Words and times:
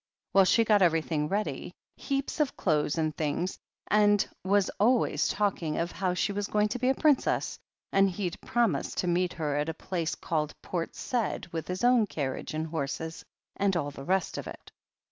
Well, 0.33 0.45
she 0.45 0.63
got 0.63 0.81
ever)rthing 0.81 1.29
ready— 1.29 1.75
^heaps 1.99 2.39
of 2.39 2.57
clothes 2.57 2.97
and 2.97 3.15
things— 3.15 3.59
^and 3.91 4.25
was 4.43 4.71
always 4.79 5.27
talking 5.27 5.77
of 5.77 5.91
how 5.91 6.15
she 6.15 6.31
was 6.31 6.47
going 6.47 6.69
to 6.69 6.79
be 6.79 6.89
a 6.89 6.95
princess, 6.95 7.59
and 7.91 8.09
he'd 8.09 8.41
promised 8.41 8.97
to 8.97 9.07
meet 9.07 9.33
her 9.33 9.55
at 9.57 9.69
a 9.69 9.75
place 9.75 10.15
called 10.15 10.59
Port 10.63 10.95
Said 10.95 11.45
with 11.53 11.67
his 11.67 11.83
own 11.83 12.07
carriage 12.07 12.55
and 12.55 12.65
horses 12.65 13.23
and 13.55 13.77
all 13.77 13.91
the 13.91 14.03
rest 14.03 14.39
of 14.39 14.47
it. 14.47 14.71